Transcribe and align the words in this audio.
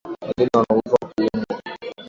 Wageni 0.25 0.51
wanaogopa 0.57 1.07
kuumwa. 1.11 1.45